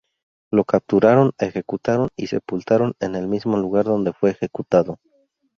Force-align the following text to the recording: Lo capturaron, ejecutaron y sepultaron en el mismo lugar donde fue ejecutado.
Lo 0.49 0.65
capturaron, 0.65 1.33
ejecutaron 1.37 2.09
y 2.15 2.25
sepultaron 2.25 2.95
en 2.99 3.13
el 3.13 3.27
mismo 3.27 3.55
lugar 3.57 3.85
donde 3.85 4.13
fue 4.13 4.31
ejecutado. 4.31 4.97